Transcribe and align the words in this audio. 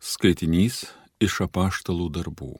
Skaitinys 0.00 0.86
iš 1.20 1.42
apaštalų 1.44 2.06
darbų. 2.14 2.54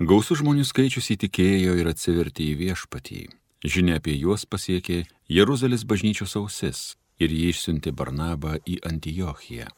Gausų 0.00 0.38
žmonių 0.40 0.62
skaičius 0.64 1.10
įtikėjo 1.12 1.74
ir 1.76 1.88
atsivertė 1.90 2.46
į 2.48 2.54
viešpatį. 2.62 3.18
Žinia 3.60 3.98
apie 4.00 4.14
juos 4.16 4.46
pasiekė 4.48 5.02
Jeruzalės 5.28 5.84
bažnyčios 5.84 6.32
ausis 6.40 6.80
ir 7.20 7.28
jį 7.28 7.50
išsiuntė 7.52 7.92
Barnabą 7.92 8.54
į 8.64 8.78
Antiochiją. 8.88 9.68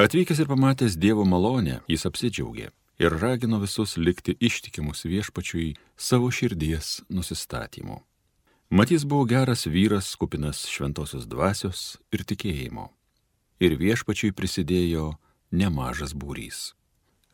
Atvykęs 0.00 0.40
ir 0.40 0.48
pamatęs 0.48 0.96
Dievo 0.96 1.26
malonę, 1.28 1.82
jis 1.92 2.06
apsidžiaugė 2.08 2.70
ir 3.04 3.18
ragino 3.20 3.60
visus 3.60 3.98
likti 4.00 4.32
ištikimus 4.40 5.04
viešpačiui 5.04 5.74
savo 5.96 6.30
širdies 6.32 7.02
nusistatymu. 7.12 7.98
Matys 8.72 9.04
buvo 9.04 9.28
geras 9.28 9.66
vyras, 9.68 10.14
kupinas 10.16 10.64
šventosios 10.72 11.28
dvasios 11.28 11.98
ir 12.16 12.24
tikėjimo. 12.24 12.88
Ir 13.60 13.76
viešpačiui 13.76 14.32
prisidėjo 14.32 15.12
nemažas 15.60 16.14
būrys. 16.14 16.72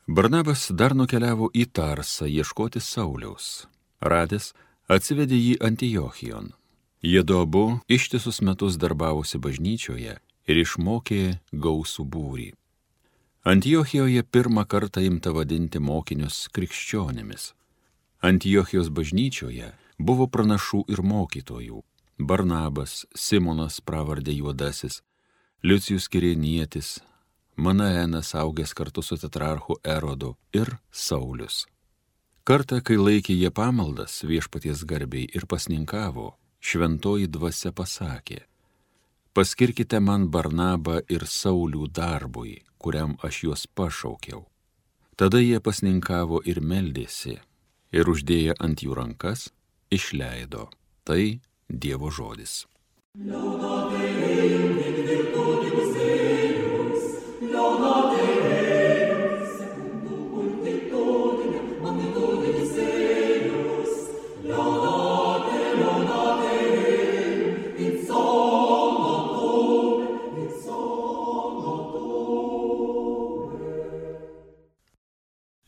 Barnabas 0.07 0.68
dar 0.75 0.94
nukeliavo 0.99 1.50
į 1.54 1.67
Tarsą 1.76 2.27
ieškoti 2.27 2.81
Sauliaus. 2.82 3.67
Radęs, 4.00 4.53
atsivedė 4.89 5.39
jį 5.39 5.53
Antijochijon. 5.68 6.50
Jie 7.03 7.22
du 7.25 7.39
abu 7.41 7.64
ištisus 7.89 8.41
metus 8.44 8.77
darbavosi 8.77 9.39
bažnyčioje 9.39 10.17
ir 10.50 10.57
išmokė 10.64 11.22
gausų 11.53 12.04
būrį. 12.04 12.49
Antijochijoje 13.44 14.22
pirmą 14.22 14.66
kartą 14.68 15.00
imta 15.00 15.32
vadinti 15.32 15.80
mokinius 15.80 16.49
krikščionimis. 16.52 17.55
Antiochijos 18.21 18.91
bažnyčioje 18.93 19.71
buvo 19.96 20.27
pranašų 20.27 20.82
ir 20.93 21.00
mokytojų. 21.00 21.80
Barnabas, 22.21 23.07
Simonas 23.16 23.80
pravardė 23.80 24.35
juodasis, 24.36 25.00
Liucijus 25.64 26.08
Kirienietis, 26.13 26.99
Manaenas 27.61 28.35
augęs 28.35 28.73
kartu 28.75 29.03
su 29.03 29.17
tetrarchu 29.17 29.75
Erodu 29.85 30.37
ir 30.53 30.69
Saulis. 30.91 31.67
Kartą, 32.48 32.78
kai 32.80 32.97
laikė 32.97 33.34
jie 33.36 33.50
pamaldas 33.52 34.22
viešpaties 34.25 34.86
garbiai 34.89 35.28
ir 35.36 35.44
pasninkavo, 35.44 36.39
šventoji 36.64 37.28
dvasia 37.28 37.72
pasakė, 37.77 38.39
paskirkite 39.36 40.00
man 40.00 40.30
Barnabą 40.33 41.02
ir 41.12 41.27
Saulių 41.28 41.91
darbui, 42.00 42.55
kuriam 42.80 43.19
aš 43.28 43.42
juos 43.44 43.67
pašaukiau. 43.69 44.47
Tada 45.20 45.45
jie 45.45 45.61
pasninkavo 45.61 46.41
ir 46.48 46.62
meldėsi, 46.64 47.36
ir 47.92 48.08
uždėję 48.08 48.56
ant 48.56 48.80
jų 48.80 48.97
rankas, 49.02 49.50
išleido. 49.92 50.70
Tai 51.05 51.22
Dievo 51.69 52.08
žodis. 52.08 52.64
Liaudate, 53.20 53.70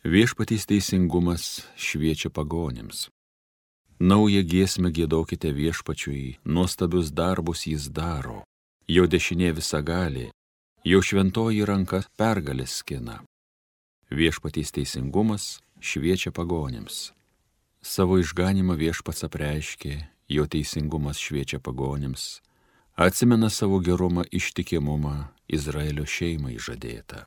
Viešpatys 0.03 0.65
teisingumas 0.67 1.63
šviečia 1.79 2.27
pagonėms. 2.35 3.07
Naują 4.03 4.41
giesmę 4.43 4.91
gėdokite 4.91 5.53
viešpačiui, 5.55 6.41
nuostabius 6.43 7.13
darbus 7.15 7.69
jis 7.71 7.87
daro, 7.87 8.43
jo 8.91 9.07
dešinė 9.07 9.53
visa 9.55 9.79
gali, 9.79 10.33
jo 10.83 10.99
šventoji 10.99 11.63
ranka 11.63 12.03
pergalės 12.19 12.83
skina. 12.83 13.21
Viešpatys 14.11 14.75
teisingumas 14.75 15.63
šviečia 15.79 16.35
pagonėms. 16.35 17.15
Savo 17.79 18.19
išganimą 18.19 18.75
viešpats 18.83 19.23
apreiškė, 19.31 19.95
jo 20.27 20.51
teisingumas 20.51 21.23
šviečia 21.23 21.63
pagonėms, 21.63 22.43
atsimena 22.99 23.55
savo 23.55 23.79
gerumą 23.79 24.27
ištikimumą 24.35 25.31
Izraelio 25.47 26.11
šeimai 26.11 26.59
žadėtą. 26.59 27.23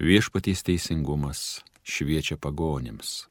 Viešpatys 0.00 0.64
teisingumas 0.64 1.60
šviečia 1.86 2.36
pagonėms. 2.36 3.28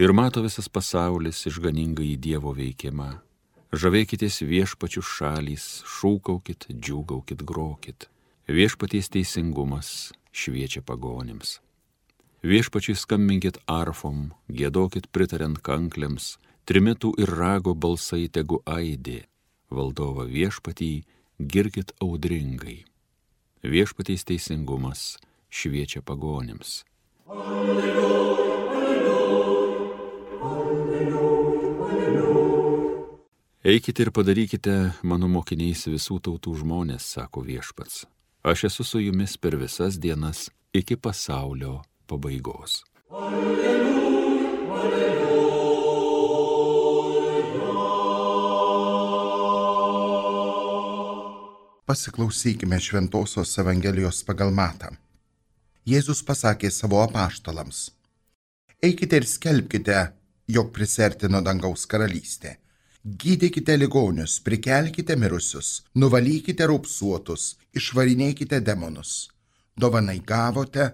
Ir 0.00 0.14
mato 0.16 0.40
visas 0.40 0.70
pasaulis 0.72 1.44
išganingai 1.50 2.14
į 2.14 2.20
Dievo 2.24 2.54
veikimą. 2.56 3.10
Žavėkitės 3.72 4.40
viešpačių 4.48 5.02
šalys, 5.04 5.66
šūkaukit, 5.88 6.66
džiūgaukit, 6.72 7.44
grokit. 7.44 8.08
Viešpaties 8.48 9.12
teisingumas 9.12 10.12
šviečia 10.32 10.82
pagonėms. 10.84 11.60
Viešpačiai 12.42 12.98
skambinkit 12.98 13.60
arfom, 13.70 14.32
gėdokit 14.50 15.06
pritariant 15.14 15.60
kankliams, 15.62 16.38
trimitų 16.66 17.12
ir 17.22 17.30
rago 17.30 17.76
balsai 17.76 18.26
tegu 18.26 18.58
aidė, 18.66 19.22
valdova 19.70 20.26
viešpatį 20.26 20.92
girkit 21.38 21.94
audringai. 22.02 22.82
Viešpaties 23.62 24.26
teisingumas 24.26 25.20
šviečia 25.52 26.02
pagonėms. 26.02 26.82
Eikite 33.64 34.02
ir 34.02 34.10
padarykite 34.10 34.74
mano 35.06 35.28
mokiniais 35.30 35.86
visų 35.86 36.18
tautų 36.26 36.56
žmonės, 36.62 37.06
sako 37.14 37.44
viešpats. 37.46 38.04
Aš 38.42 38.64
esu 38.72 38.84
su 38.84 38.98
jumis 39.04 39.36
per 39.38 39.54
visas 39.56 40.00
dienas 40.02 40.48
iki 40.74 40.96
pasaulio 40.96 41.82
pabaigos. 42.10 42.82
Alleluja, 43.12 43.76
alleluja. 44.80 45.22
Pasiklausykime 51.92 52.80
Šventojios 52.80 53.58
Evangelijos 53.58 54.22
pagal 54.24 54.50
Matą. 54.50 55.01
Jėzus 55.82 56.20
pasakė 56.22 56.68
savo 56.70 57.00
apaštalams. 57.02 57.90
Eikite 58.82 59.18
ir 59.18 59.24
skelbkite, 59.26 60.12
jog 60.46 60.68
prisertino 60.74 61.40
dangaus 61.42 61.88
karalystė. 61.90 62.56
Gydykite 63.02 63.74
ligonius, 63.80 64.36
prikelkite 64.46 65.16
mirusius, 65.18 65.82
nuvalykite 65.98 66.68
raupsuotus, 66.70 67.56
išvarinėkite 67.74 68.60
demonus. 68.62 69.32
Dovanai 69.74 70.20
gavote, 70.22 70.86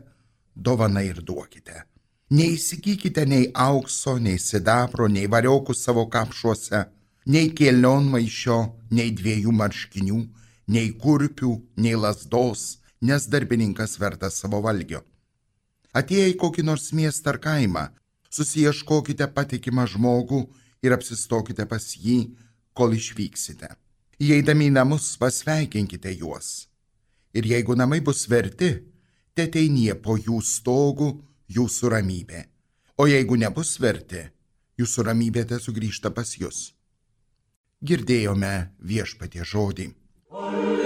dovanai 0.57 1.05
ir 1.11 1.21
duokite. 1.21 1.85
Neįsigykite 2.33 3.27
nei 3.29 3.51
aukso, 3.53 4.17
nei 4.17 4.41
sidabro, 4.41 5.05
nei 5.09 5.29
variokų 5.29 5.77
savo 5.77 6.07
kapšuose, 6.09 6.87
nei 7.29 7.53
kėlion 7.53 8.09
maišio, 8.09 8.59
nei 8.89 9.13
dviejų 9.13 9.53
marškinių, 9.53 10.25
nei 10.73 10.93
kurpių, 10.97 11.55
nei 11.77 11.97
lasdos, 11.97 12.78
nes 13.01 13.27
darbininkas 13.31 13.99
vertas 14.01 14.41
savo 14.43 14.61
valgio. 14.65 15.03
Atėję 15.97 16.33
į 16.33 16.37
kokį 16.41 16.65
nors 16.67 16.91
miestą 16.93 17.35
ar 17.35 17.39
kaimą, 17.43 17.85
susieškokite 18.31 19.29
patikimą 19.35 19.87
žmogų 19.95 20.43
ir 20.85 20.95
apsistokite 20.95 21.67
pas 21.67 21.85
jį, 21.97 22.35
kol 22.77 22.95
išvyksite. 22.95 23.71
Įeidami 24.19 24.69
į 24.69 24.75
namus 24.75 25.15
pasveikinkite 25.19 26.13
juos. 26.19 26.69
Ir 27.35 27.47
jeigu 27.47 27.77
namai 27.79 28.01
bus 28.05 28.27
verti, 28.31 28.71
te 29.35 29.47
teinie 29.47 29.95
po 29.95 30.17
jų 30.19 30.41
stogų 30.43 31.13
jūsų 31.55 31.93
ramybė. 31.95 32.43
O 32.99 33.07
jeigu 33.07 33.39
nebus 33.39 33.77
verti, 33.79 34.25
jūsų 34.79 35.07
ramybė 35.11 35.47
te 35.53 35.61
sugrįžta 35.63 36.11
pas 36.15 36.35
jūs. 36.39 36.73
Girdėjome 37.79 38.73
viešpatie 38.83 39.47
žodį. 39.47 39.93
Alleluja. 40.35 40.78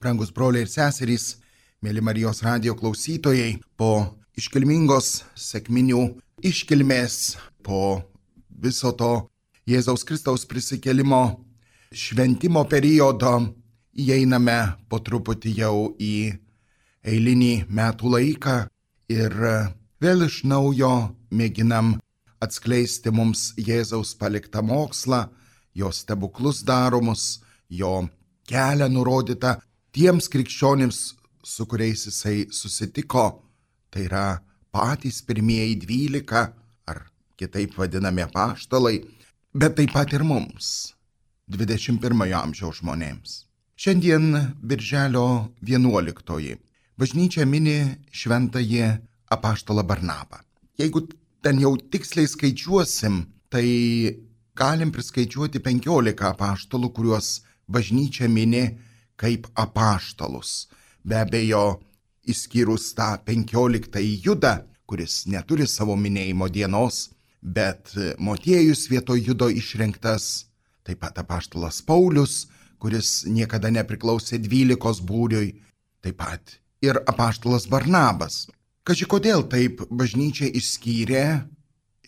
Brangus 0.00 0.30
broliai 0.32 0.64
ir 0.64 0.68
seserys, 0.72 1.24
mėly 1.84 2.00
Marijos 2.00 2.38
radio 2.40 2.72
klausytojai, 2.72 3.58
po 3.76 4.16
iškilmingos 4.40 5.10
sėkminių 5.36 6.00
iškilmės, 6.40 7.36
po 7.60 8.00
viso 8.48 8.94
to 8.96 9.10
Jėzaus 9.68 10.06
Kristaus 10.08 10.48
prisikelimo 10.48 11.20
šventimo 11.92 12.64
periodo 12.64 13.34
įeiname 13.92 14.58
po 14.88 15.04
truputį 15.04 15.54
jau 15.60 15.76
į 16.00 16.32
eilinį 17.04 17.52
metų 17.68 18.16
laiką 18.16 18.58
ir 19.12 19.38
vėl 20.00 20.28
iš 20.30 20.42
naujo 20.48 20.94
mėginam 21.28 21.98
atskleisti 22.40 23.12
mums 23.12 23.50
Jėzaus 23.60 24.16
paliktą 24.16 24.64
mokslą, 24.64 25.26
jo 25.76 25.92
stebuklus 25.92 26.64
daromus, 26.64 27.42
jo 27.68 28.06
kelią 28.48 28.88
nurodytą 28.88 29.58
tiems 29.94 30.28
krikščionims, 30.32 30.98
su 31.42 31.66
kuriais 31.66 32.06
jisai 32.06 32.46
susitiko, 32.52 33.42
tai 33.90 34.06
yra 34.06 34.24
patys 34.72 35.20
pirmieji 35.26 35.80
dvylika 35.84 36.42
ar 36.86 37.04
kitaip 37.38 37.76
vadinami 37.78 38.26
paštalai, 38.32 39.00
bet 39.54 39.76
taip 39.76 39.92
pat 39.92 40.12
ir 40.12 40.24
mums. 40.24 40.94
21 41.50 42.34
amžiaus 42.38 42.78
žmonėms. 42.78 43.44
Šiandien 43.80 44.54
Birželio 44.62 45.50
11 45.66 46.60
bažnyčia 47.00 47.46
mini 47.48 47.96
šventąjį 48.12 48.84
apaštalą 49.32 49.82
Barnabą. 49.88 50.44
Jeigu 50.78 51.08
ten 51.42 51.58
jau 51.58 51.72
tiksliai 51.76 52.28
skaičiuosim, 52.28 53.24
tai 53.50 53.66
galim 54.54 54.92
priskaičiuoti 54.92 55.62
15 55.64 56.28
apaštalų, 56.28 56.92
kuriuos 56.92 57.40
bažnyčia 57.66 58.28
mini 58.28 58.76
kaip 59.20 59.48
apaštalus. 59.58 60.70
Be 61.04 61.20
abejo, 61.20 61.80
išskyrus 62.24 62.92
tą 62.96 63.14
15 63.26 64.00
judą, 64.24 64.54
kuris 64.88 65.24
neturi 65.30 65.66
savo 65.68 65.96
minėjimo 65.96 66.48
dienos, 66.52 67.10
bet 67.40 67.92
motiejus 68.18 68.86
vietoj 68.90 69.20
judo 69.28 69.48
išrinktas, 69.52 70.46
taip 70.84 71.00
pat 71.04 71.20
apaštalas 71.22 71.80
Paulius, 71.86 72.48
kuris 72.80 73.24
niekada 73.28 73.70
nepriklausė 73.72 74.40
dvylikos 74.40 75.02
būriui, 75.04 75.54
taip 76.04 76.18
pat 76.20 76.56
ir 76.82 77.00
apaštalas 77.06 77.68
Barnabas. 77.70 78.46
Kaži 78.84 79.06
kodėl 79.06 79.44
taip 79.52 79.84
bažnyčia 79.92 80.48
išskyrė 80.56 81.24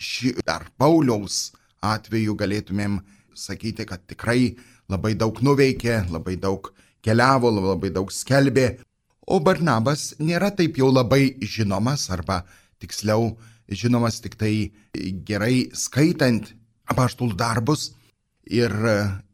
šį 0.01 0.39
dar 0.47 0.67
Pauliaus 0.81 1.53
atveju 1.85 2.35
galėtumėm 2.39 3.01
sakyti, 3.37 3.85
kad 3.87 4.03
tikrai 4.09 4.57
labai 4.91 5.15
daug 5.19 5.39
nuveikė, 5.45 6.07
labai 6.11 6.37
daug 6.41 6.73
keliavo, 7.03 7.51
labai 7.51 7.91
daug 7.95 8.11
skelbė, 8.13 8.79
o 9.27 9.39
Barnabas 9.41 10.13
nėra 10.19 10.51
taip 10.55 10.79
jau 10.79 10.91
labai 10.93 11.37
žinomas, 11.43 12.09
arba 12.11 12.43
tiksliau 12.83 13.37
žinomas 13.71 14.21
tik 14.23 14.37
tai 14.41 14.73
gerai 15.27 15.71
skaitant 15.75 16.51
apaštalų 16.91 17.37
darbus 17.39 17.93
ir 18.45 18.73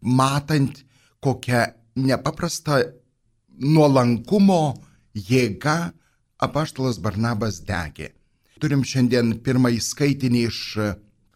matant, 0.00 0.84
kokią 1.24 1.64
nepaprastą 1.98 2.82
nuolankumo 3.58 4.78
jėga 5.14 5.92
apaštalas 6.38 7.00
Barnabas 7.02 7.58
degė. 7.66 8.12
Turim 8.62 8.84
šiandien 8.86 9.38
pirmąjį 9.42 9.80
skaitinį 9.82 10.44
iš 10.50 10.60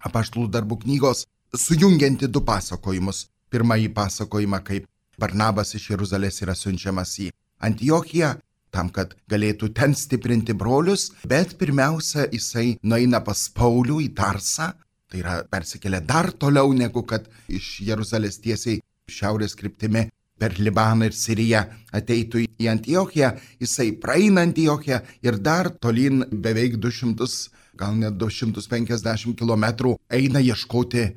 apaštalų 0.07 0.49
darbų 0.55 0.83
knygos, 0.85 1.27
sujungianti 1.55 2.29
du 2.31 2.43
pasakojimus. 2.47 3.27
Pirmąjį 3.53 3.91
pasakojimą, 3.95 4.63
kaip 4.65 4.87
Barnabas 5.19 5.75
iš 5.77 5.91
Jeruzalės 5.93 6.43
yra 6.45 6.55
siunčiamas 6.57 7.19
į 7.23 7.31
Antiochiją, 7.63 8.35
tam, 8.73 8.89
kad 8.89 9.13
galėtų 9.31 9.69
ten 9.77 9.95
stiprinti 9.95 10.55
brolius, 10.57 11.11
bet 11.29 11.57
pirmiausia, 11.61 12.27
jisai 12.33 12.79
nueina 12.83 13.21
pas 13.25 13.45
Paulių 13.53 14.01
į 14.07 14.09
Tarsą, 14.17 14.73
tai 15.13 15.21
yra 15.21 15.43
persikelia 15.45 16.01
dar 16.01 16.33
toliau 16.33 16.73
negu 16.73 17.05
kad 17.05 17.29
iš 17.53 17.83
Jeruzalės 17.85 18.41
tiesiai 18.41 18.81
šiaurės 19.13 19.55
kryptimi 19.59 20.07
per 20.41 20.57
Libaną 20.59 21.07
ir 21.11 21.15
Siriją 21.15 21.63
ateitų 21.95 22.47
į 22.59 22.71
Antiochiją, 22.73 23.35
jisai 23.63 23.93
praeina 24.03 24.47
Antiochiją 24.49 25.03
ir 25.23 25.39
dar 25.39 25.71
tolyn 25.77 26.25
beveik 26.33 26.81
200, 26.83 27.29
gal 27.79 27.95
net 28.01 28.17
250 28.19 29.37
km 29.39 29.95
eina 30.11 30.41
ieškoti 30.41 31.11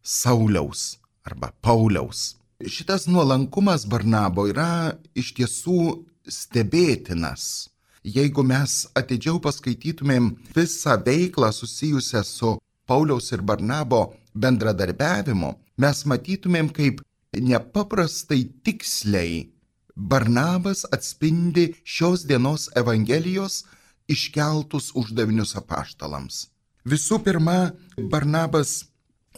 Sauliaus 0.00 1.00
arba 1.26 1.52
Pauliaus. 1.60 2.39
Šitas 2.66 3.06
nuolankumas 3.06 3.86
Barnabo 3.88 4.44
yra 4.50 4.92
iš 5.16 5.30
tiesų 5.38 6.04
stebėtinas. 6.28 7.70
Jeigu 8.04 8.44
mes 8.44 8.82
atidžiau 8.96 9.40
paskaitytumėm 9.40 10.26
visą 10.52 10.98
veiklą 11.06 11.48
susijusią 11.56 12.20
su 12.24 12.50
Pauliaus 12.84 13.32
ir 13.32 13.40
Barnabo 13.40 14.02
bendradarbiavimu, 14.36 15.54
mes 15.80 16.04
matytumėm, 16.04 16.68
kaip 16.68 17.00
nepaprastai 17.32 18.42
tiksliai 18.64 19.48
Barnabas 19.96 20.84
atspindi 20.92 21.70
šios 21.84 22.26
dienos 22.28 22.68
Evangelijos 22.76 23.62
iškeltus 24.08 24.92
uždavinius 25.00 25.56
apaštalams. 25.56 26.50
Visų 26.84 27.22
pirma, 27.24 27.72
Barnabas 27.96 28.82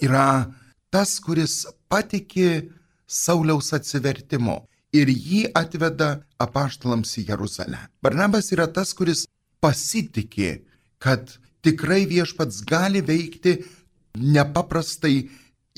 yra 0.02 0.50
tas, 0.90 1.20
kuris 1.22 1.68
patikė 1.86 2.81
Sauliaus 3.12 3.72
atsivertimu 3.76 4.62
ir 4.96 5.10
jį 5.12 5.44
atveda 5.56 6.10
apaštalams 6.40 7.12
į 7.20 7.26
Jeruzalę. 7.30 7.80
Barnabas 8.04 8.50
yra 8.56 8.66
tas, 8.68 8.92
kuris 8.96 9.26
pasitikė, 9.60 10.62
kad 11.02 11.36
tikrai 11.64 12.04
viešpats 12.08 12.62
gali 12.68 13.02
veikti 13.04 13.58
nepaprastai 14.18 15.28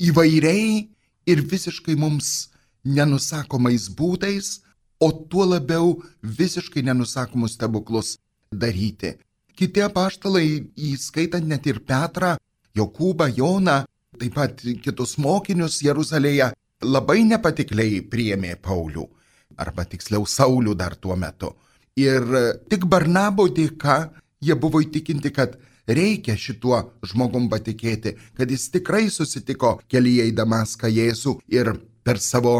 įvairiai 0.01 0.87
ir 1.31 1.41
visiškai 1.51 1.95
mums 1.99 2.49
nenusakomais 2.85 3.89
būdais, 3.97 4.61
o 4.99 5.11
tuo 5.11 5.45
labiau 5.45 5.95
visiškai 6.23 6.83
nenusakomus 6.87 7.55
stebuklus 7.57 8.15
daryti. 8.51 9.15
Kiti 9.55 9.83
apaštalai, 9.83 10.67
įskaitant 10.75 11.47
net 11.47 11.67
ir 11.67 11.81
Petrą, 11.87 12.35
Jokūbą, 12.75 13.29
Joną, 13.37 13.83
taip 14.19 14.35
pat 14.35 14.63
kitus 14.83 15.15
mokinius 15.19 15.81
Jeruzalėje, 15.83 16.51
labai 16.85 17.23
nepatikliai 17.27 18.01
priėmė 18.11 18.55
Paulių, 18.61 19.05
arba 19.57 19.85
tiksliau 19.89 20.25
Saulių 20.29 20.75
dar 20.77 20.95
tuo 20.95 21.15
metu. 21.19 21.53
Ir 21.95 22.25
tik 22.69 22.85
Barnabo 22.91 23.47
dėka 23.47 23.97
jie 24.43 24.55
buvo 24.55 24.81
įtikinti, 24.83 25.31
kad 25.31 25.57
reikia 25.87 26.35
šituo 26.37 26.81
žmogum 27.05 27.49
patikėti, 27.49 28.15
kad 28.37 28.51
jis 28.51 28.69
tikrai 28.73 29.07
susitiko 29.13 29.77
kelyje 29.91 30.29
į 30.29 30.35
Damaską 30.35 30.89
Jėzų 30.91 31.37
ir 31.53 31.75
per 32.05 32.19
savo 32.21 32.55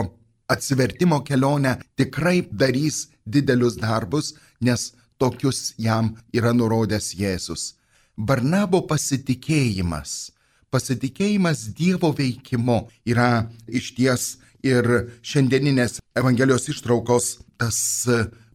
atsivertimo 0.50 1.21
kelionę 1.25 1.78
tikrai 1.98 2.45
darys 2.51 3.07
didelius 3.25 3.80
darbus, 3.81 4.36
nes 4.62 4.94
tokius 5.18 5.74
jam 5.78 6.16
yra 6.33 6.54
nurodęs 6.54 7.13
Jėzus. 7.18 7.74
Barnabo 8.16 8.81
pasitikėjimas 8.88 10.31
pasitikėjimas 10.75 11.69
Dievo 11.77 12.12
veikimu 12.16 12.81
yra 13.07 13.48
iš 13.68 13.94
ties 13.95 14.25
ir 14.66 14.88
šiandieninės 15.24 16.01
Evangelijos 16.19 16.68
ištraukos 16.74 17.38
tas 17.60 17.77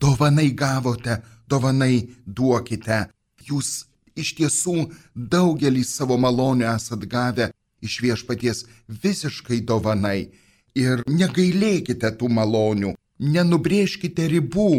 dovanai 0.00 0.50
gavote, 0.52 1.20
dovanai 1.48 2.10
duokite. 2.26 3.06
Jūs 3.48 3.86
iš 4.20 4.34
tiesų 4.38 4.90
daugelį 5.14 5.84
savo 5.86 6.18
malonių 6.20 6.68
esat 6.74 7.06
gavę 7.08 7.50
iš 7.80 8.00
viešpaties 8.04 8.64
visiškai 9.02 9.62
dovanai. 9.64 10.30
Ir 10.76 11.02
negailėkite 11.08 12.12
tų 12.18 12.28
malonių, 12.30 12.92
nenubrėžkite 13.18 14.28
ribų 14.30 14.70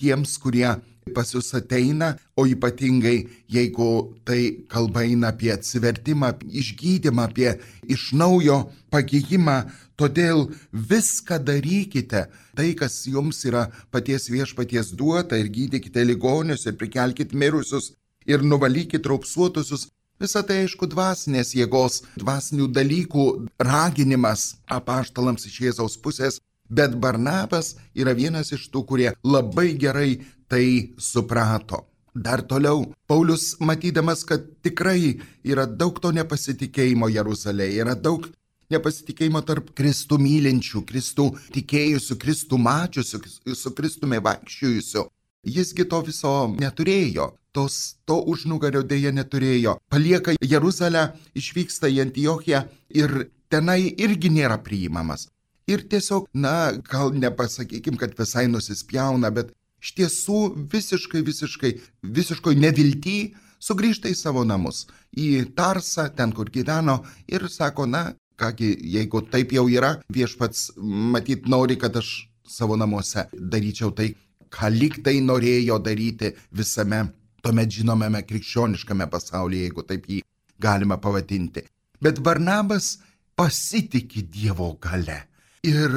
tiems, 0.00 0.38
kurie 0.42 0.72
pas 1.14 1.30
jūs 1.34 1.52
ateina, 1.54 2.14
o 2.36 2.46
ypatingai 2.48 3.16
jeigu 3.52 3.88
tai 4.26 4.40
kalba 4.72 5.04
eina 5.06 5.30
apie 5.32 5.52
atsivertimą, 5.54 6.32
išgydymą, 6.50 7.28
apie 7.28 7.52
iš 7.86 8.10
naujo 8.18 8.64
pagyjimą, 8.90 9.58
todėl 10.00 10.48
viską 10.72 11.38
darykite, 11.46 12.26
tai 12.56 12.72
kas 12.78 13.04
jums 13.06 13.44
yra 13.48 13.68
paties 13.94 14.28
viešpaties 14.32 14.94
duota 14.98 15.38
ir 15.38 15.52
gydykite 15.52 16.04
ligonius 16.04 16.66
ir 16.66 16.78
prikelkite 16.80 17.36
mirusius 17.36 17.92
ir 18.26 18.42
nuvalykite 18.42 19.08
raupsuotusius. 19.08 19.88
Visą 20.20 20.40
tai 20.48 20.62
aišku 20.64 20.88
dvasinės 20.88 21.52
jėgos, 21.52 22.00
dvasinių 22.16 22.70
dalykų 22.72 23.24
raginimas 23.60 24.54
apaštalams 24.72 25.44
iš 25.44 25.58
Jėzaus 25.66 25.98
pusės, 26.00 26.38
bet 26.72 26.96
Barnabas 26.96 27.74
yra 27.94 28.14
vienas 28.16 28.48
iš 28.56 28.64
tų, 28.72 28.82
kurie 28.88 29.10
labai 29.22 29.74
gerai 29.76 30.22
tai 30.48 30.94
suprato. 30.98 31.84
Dar 32.16 32.40
toliau, 32.40 32.94
Paulius, 33.06 33.56
matydamas, 33.60 34.24
kad 34.24 34.40
tikrai 34.64 35.18
yra 35.44 35.66
daug 35.66 35.98
to 36.00 36.12
nepasitikėjimo 36.16 37.10
Jeruzalėje, 37.12 37.82
yra 37.84 37.92
daug 37.92 38.24
nepasitikėjimo 38.72 39.42
tarp 39.44 39.68
Kristų 39.76 40.16
mylinčių, 40.22 40.82
Kristų 40.88 41.26
tikėjusių, 41.54 42.16
Kristų 42.22 42.58
mačiusių, 42.62 43.20
su 43.52 43.74
Kristumi 43.76 44.22
vaikščiojusių. 44.24 45.04
Jisgi 45.46 45.84
to 45.86 46.00
viso 46.08 46.32
neturėjo, 46.56 47.28
tos, 47.54 47.76
to 48.08 48.16
užnugario 48.32 48.82
dėja 48.82 49.12
neturėjo. 49.14 49.76
Palieka 49.92 50.34
Jeruzalę, 50.40 51.10
išvyksta 51.38 51.92
į 51.92 52.02
Antiochiją 52.08 52.64
ir 52.96 53.28
tenai 53.52 53.82
irgi 53.92 54.32
nėra 54.32 54.58
priimamas. 54.64 55.28
Ir 55.66 55.82
tiesiog, 55.90 56.28
na, 56.34 56.72
gal 56.86 57.14
nepasakykim, 57.14 57.96
kad 57.98 58.12
visai 58.18 58.46
nusispjauna, 58.50 59.32
bet 59.34 59.50
iš 59.82 59.94
tiesų 59.98 60.40
visiškai, 60.72 61.22
visiškai, 61.26 61.72
visiškai 62.18 62.54
nevilty 62.58 63.16
sugrįžta 63.62 64.12
į 64.12 64.16
savo 64.18 64.44
namus, 64.44 64.86
į 65.16 65.52
Tarsą, 65.56 66.08
ten, 66.16 66.32
kur 66.36 66.50
gyveno 66.52 67.00
ir 67.28 67.48
sako, 67.50 67.86
na, 67.90 68.12
kągi, 68.38 68.74
jeigu 68.96 69.24
taip 69.32 69.52
jau 69.56 69.66
yra, 69.72 69.96
viešpats 70.12 70.72
matyt 70.76 71.48
nori, 71.48 71.78
kad 71.80 71.96
aš 71.96 72.28
savo 72.46 72.76
namuose 72.76 73.26
daryčiau 73.32 73.94
tai, 73.96 74.12
ką 74.52 74.70
lyg 74.70 75.00
tai 75.04 75.18
norėjo 75.24 75.80
daryti 75.82 76.34
visame 76.54 77.06
tuomet 77.46 77.70
žinomame 77.70 78.22
krikščioniškame 78.26 79.06
pasaulyje, 79.10 79.68
jeigu 79.68 79.84
taip 79.86 80.06
jį 80.10 80.20
galima 80.62 80.98
pavadinti. 80.98 81.62
Bet 82.02 82.18
Varnabas 82.26 82.96
pasitikė 83.38 84.24
Dievo 84.32 84.72
gale. 84.82 85.20
Ir 85.66 85.94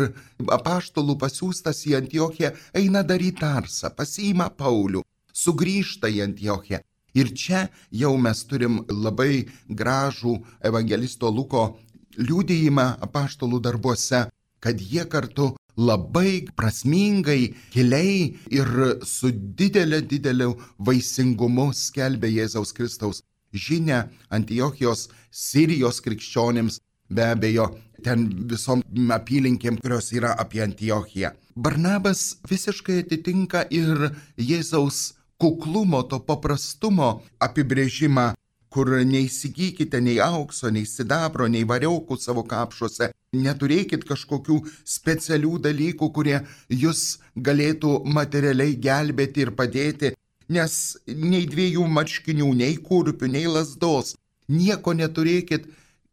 apaštalų 0.50 1.16
pasiūstas 1.22 1.84
į 1.90 1.98
Antiochiją 2.00 2.54
eina 2.82 3.04
daryti 3.06 3.42
tarsą, 3.44 3.92
pasiima 3.96 4.50
Paulių, 4.50 5.04
sugrįžta 5.34 6.10
į 6.10 6.24
Antiochiją. 6.30 6.82
Ir 7.18 7.32
čia 7.34 7.68
jau 8.02 8.16
mes 8.22 8.44
turim 8.50 8.84
labai 8.90 9.46
gražų 9.70 10.36
evangelisto 10.70 11.30
Luko 11.30 11.64
liūdėjimą 12.18 12.88
apaštalų 13.06 13.62
darbuose, 13.66 14.28
kad 14.60 14.82
jie 14.82 15.06
kartu 15.10 15.54
labai 15.80 16.50
prasmingai, 16.56 17.56
giliai 17.74 18.36
ir 18.52 18.70
su 19.08 19.32
didelė, 19.32 20.02
dideliu 20.02 20.56
vaisingumu 20.78 21.70
skelbė 21.74 22.32
Jėzaus 22.34 22.76
Kristaus 22.76 23.24
žinę 23.54 24.04
Antiochijos 24.30 25.08
Sirijos 25.32 26.02
krikščionėms, 26.06 26.80
be 27.10 27.26
abejo, 27.34 27.70
ten 28.06 28.28
visom 28.52 28.84
apylinkėm, 29.16 29.80
kurios 29.84 30.12
yra 30.16 30.34
apie 30.40 30.64
Antiochiją. 30.66 31.34
Barnabas 31.56 32.38
visiškai 32.50 33.02
atitinka 33.04 33.66
ir 33.70 34.10
Jėzaus 34.38 35.16
kuklumo, 35.40 36.04
to 36.04 36.20
paprastumo 36.20 37.20
apibrėžimą 37.44 38.34
kur 38.70 38.92
neįsigykite 39.12 40.00
nei 40.02 40.20
aukso, 40.22 40.70
nei 40.70 40.86
sidabro, 40.86 41.48
nei 41.50 41.66
variaukų 41.72 42.18
savo 42.22 42.44
kapšuose, 42.50 43.10
neturėkit 43.34 44.06
kažkokių 44.10 44.60
specialių 44.94 45.58
dalykų, 45.66 46.10
kurie 46.14 46.38
jūs 46.84 47.20
galėtų 47.50 47.96
materialiai 48.18 48.78
gelbėti 48.88 49.46
ir 49.46 49.54
padėti, 49.58 50.14
nes 50.50 50.74
nei 51.08 51.46
dviejų 51.50 51.88
marškinių, 51.98 52.52
nei 52.62 52.78
kurpių, 52.90 53.32
nei 53.34 53.50
lasdos, 53.50 54.16
nieko 54.50 54.94
neturėkit. 54.94 55.70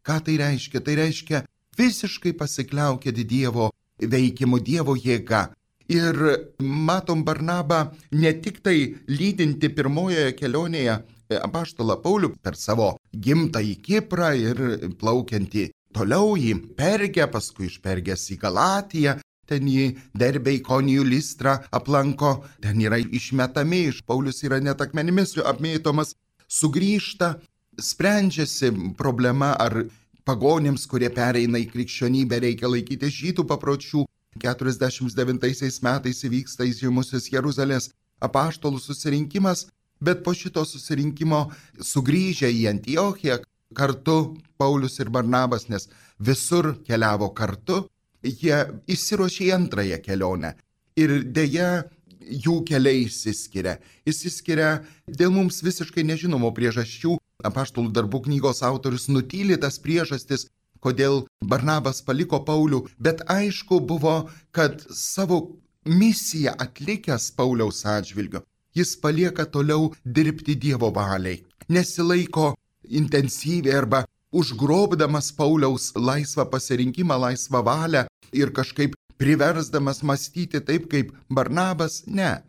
Ką 0.07 0.21
tai 0.23 0.37
reiškia? 0.39 0.79
Tai 0.79 0.93
reiškia 0.95 1.39
visiškai 1.77 2.33
pasikliaukit 2.37 3.21
Dievo 3.27 3.71
veikimu, 4.01 4.59
Dievo 4.59 4.95
jėga. 4.97 5.47
Ir 5.87 6.17
matom 6.59 7.23
Barnabą 7.23 7.93
ne 8.11 8.33
tik 8.43 8.59
tai 8.63 8.95
lydinti 9.07 9.69
pirmojoje 9.71 10.33
kelionėje 10.35 10.97
apaštalą 11.43 11.95
Paulių 12.03 12.33
per 12.43 12.57
savo 12.59 12.95
gimtąjį 13.13 13.75
Kiprą 13.85 14.33
ir 14.35 14.61
plaukiantį 14.99 15.69
toliau 15.95 16.35
į 16.35 16.53
Pergę, 16.77 17.27
paskui 17.31 17.69
iš 17.71 17.79
Pergės 17.83 18.27
į 18.33 18.39
Galatiją, 18.41 19.17
ten 19.47 19.67
jį 19.71 19.87
derbė 20.17 20.57
į 20.57 20.63
konijų 20.67 21.05
listrą 21.07 21.57
aplanko, 21.71 22.33
ten 22.63 22.81
yra 22.83 22.99
išmetami, 22.99 23.87
iš 23.91 24.03
Paulius 24.07 24.43
yra 24.43 24.59
net 24.63 24.83
akmenimis 24.83 25.37
apmėtomas, 25.39 26.15
sugrįžta, 26.47 27.37
sprendžiasi 27.79 28.73
problema, 28.99 29.53
ar 29.55 29.85
pagonims, 30.27 30.85
kurie 30.91 31.09
pereina 31.13 31.61
į 31.63 31.69
krikščionybę, 31.71 32.41
reikia 32.43 32.69
laikyti 32.69 33.13
žydų 33.21 33.47
papročių. 33.47 34.05
49 34.37 35.81
metais 35.81 36.19
įvyksta 36.27 36.67
įžymusis 36.67 37.31
Jeruzalės 37.33 37.87
apaštalų 38.21 38.77
susirinkimas 38.83 39.63
Bet 39.99 40.23
po 40.23 40.33
šito 40.37 40.61
susirinkimo 40.65 41.47
sugrįžę 41.81 42.49
į 42.53 42.67
Antiochiją 42.69 43.39
kartu 43.77 44.37
Paulius 44.57 44.99
ir 45.01 45.09
Barnabas, 45.09 45.67
nes 45.69 45.87
visur 46.19 46.75
keliavo 46.85 47.31
kartu, 47.37 47.85
jie 48.23 48.59
įsiruošė 48.93 49.47
į 49.47 49.53
antrąją 49.57 49.99
kelionę. 50.05 50.53
Ir 50.97 51.17
dėja, 51.33 51.87
jų 52.21 52.61
keliai 52.67 53.05
išsiskiria. 53.07 53.77
Išsiskiria 54.05 54.83
dėl 55.07 55.33
mums 55.33 55.63
visiškai 55.65 56.05
nežinomų 56.05 56.53
priežasčių. 56.57 57.17
Apaštalų 57.45 57.91
darbų 57.93 58.23
knygos 58.25 58.63
autorius 58.65 59.03
nutyli 59.13 59.57
tas 59.61 59.75
priežastis, 59.77 60.47
kodėl 60.81 61.27
Barnabas 61.51 62.01
paliko 62.01 62.39
Paulių, 62.47 62.79
bet 62.97 63.21
aišku 63.29 63.77
buvo, 63.91 64.29
kad 64.51 64.81
savo 64.89 65.37
misiją 65.85 66.55
atlikęs 66.65 67.29
Pauliaus 67.37 67.83
atžvilgiu, 67.85 68.41
jis 68.73 68.95
palieka 69.03 69.45
toliau 69.45 69.91
dirbti 70.03 70.55
Dievo 70.57 70.89
valiai, 70.95 71.43
nesilaiko 71.69 72.55
intensyviai 72.89 73.77
arba 73.83 74.05
užgrobdamas 74.33 75.29
Pauliaus 75.37 75.91
laisvą 75.93 76.49
pasirinkimą, 76.49 77.19
laisvą 77.27 77.61
valią 77.69 78.07
ir 78.33 78.49
kažkaip 78.49 78.97
priversdamas 79.21 80.01
mąstyti 80.01 80.61
taip 80.61 80.89
kaip 80.89 81.13
Barnabas, 81.29 82.01
ne. 82.07 82.41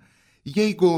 Jeigu 0.56 0.92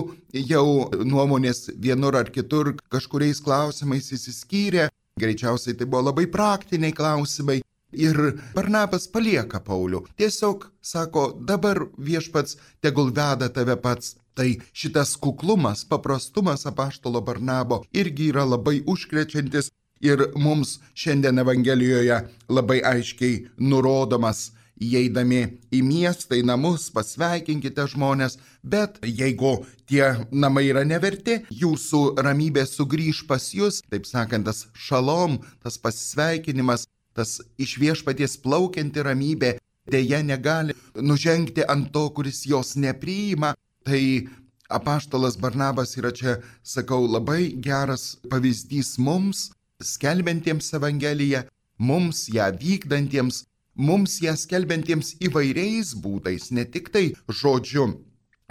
jau 0.51 0.67
nuomonės 1.05 1.71
vienur 1.81 2.19
ar 2.21 2.31
kitur 2.31 2.75
kažkuriais 2.93 3.41
klausimais 3.43 4.13
įsiskyrė, 4.15 4.89
greičiausiai 5.21 5.77
tai 5.77 5.89
buvo 5.91 6.07
labai 6.11 6.27
praktiniai 6.31 6.95
klausimai, 6.97 7.61
Ir 7.91 8.39
Barnabas 8.55 9.09
palieka 9.11 9.59
Paulių. 9.67 10.05
Tiesiog 10.19 10.69
sako, 10.83 11.25
dabar 11.43 11.89
viešpats 11.99 12.57
tegul 12.83 13.11
veda 13.11 13.49
tave 13.51 13.77
pats. 13.77 14.17
Tai 14.35 14.47
šitas 14.73 15.17
kuklumas, 15.19 15.83
paprastumas 15.85 16.63
apaštalo 16.67 17.21
Barnabo 17.21 17.83
irgi 17.93 18.31
yra 18.31 18.45
labai 18.47 18.79
užkrečiantis 18.87 19.73
ir 20.01 20.31
mums 20.39 20.79
šiandien 20.95 21.43
Evangelijoje 21.43 22.21
labai 22.49 22.79
aiškiai 22.93 23.49
nurodomas. 23.59 24.53
Įeidami 24.81 25.41
į 25.77 25.83
miestą, 25.85 26.39
į 26.41 26.45
namus, 26.49 26.89
pasveikinkite 26.95 27.85
žmonės, 27.93 28.39
bet 28.63 28.97
jeigu 29.05 29.59
tie 29.91 30.07
namai 30.33 30.67
yra 30.71 30.87
neverti, 30.89 31.43
jūsų 31.53 32.03
ramybė 32.25 32.65
sugrįž 32.65 33.27
pas 33.29 33.51
jūs, 33.53 33.83
taip 33.93 34.09
sakant, 34.09 34.49
tas 34.49 34.67
šalom, 34.73 35.43
tas 35.61 35.77
pasveikinimas, 35.77 36.87
tas 37.13 37.41
iš 37.61 37.77
viešpaties 37.83 38.39
plaukianti 38.41 39.05
ramybė 39.05 39.59
dėja 39.91 40.23
negali 40.25 40.77
nužengti 40.97 41.67
ant 41.69 41.91
to, 41.93 42.09
kuris 42.17 42.47
jos 42.49 42.77
nepriima, 42.81 43.53
Tai 43.85 44.29
apaštalas 44.69 45.37
Barnabas 45.41 45.97
yra 45.97 46.13
čia, 46.13 46.37
sakau, 46.63 47.07
labai 47.09 47.57
geras 47.57 48.19
pavyzdys 48.31 48.99
mums, 48.99 49.51
skelbiantiems 49.81 50.69
Evangeliją, 50.77 51.43
mums 51.79 52.29
ją 52.29 52.51
vykdantiems, 52.61 53.45
mums 53.81 54.19
ją 54.25 54.37
skelbiantiems 54.37 55.15
įvairiais 55.25 55.95
būdais, 56.05 56.51
ne 56.53 56.65
tik 56.69 56.91
tai 56.95 57.05
žodžiu, 57.41 57.87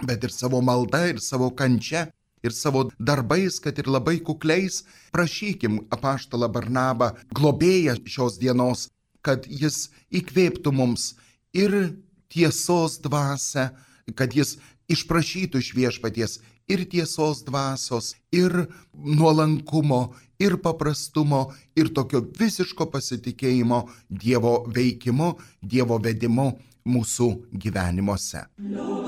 bet 0.06 0.24
ir 0.26 0.34
savo 0.34 0.60
malda, 0.64 1.06
ir 1.12 1.20
savo 1.22 1.50
kančia, 1.54 2.08
ir 2.42 2.54
savo 2.56 2.88
darbais, 2.98 3.60
kad 3.62 3.78
ir 3.78 3.88
labai 3.90 4.18
kukliais, 4.24 4.82
prašykim 5.14 5.84
apaštalą 5.94 6.48
Barnabą, 6.52 7.12
globėją 7.36 7.98
šios 8.06 8.38
dienos, 8.40 8.88
kad 9.22 9.46
jis 9.46 9.90
įkvėptų 10.10 10.72
mums 10.72 11.14
ir 11.52 11.94
tiesos 12.32 12.98
dvasę, 13.04 13.70
kad 14.16 14.34
jis 14.34 14.56
išprašytų 14.90 15.60
iš 15.62 15.74
viešpaties 15.76 16.38
ir 16.70 16.86
tiesos 16.88 17.42
dvasios, 17.44 18.14
ir 18.32 18.54
nuolankumo, 18.94 20.14
ir 20.38 20.56
paprastumo, 20.62 21.48
ir 21.76 21.92
tokio 21.94 22.22
visiško 22.38 22.88
pasitikėjimo 22.94 23.82
Dievo 24.08 24.54
veikimu, 24.70 25.34
Dievo 25.60 25.98
vedimu 26.02 26.50
mūsų 26.88 27.30
gyvenimuose. 27.52 28.46
Liūdė, 28.62 28.99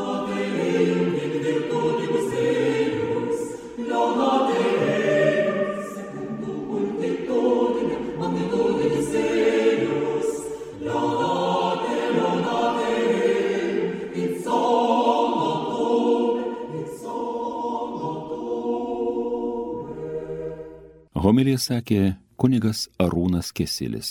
Homilija 21.33 21.57
sakė 21.57 21.99
kunigas 22.37 22.83
Arūnas 23.01 23.55
Kesilis. 23.57 24.09